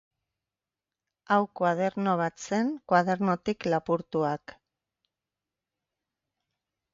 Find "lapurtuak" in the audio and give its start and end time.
3.75-4.55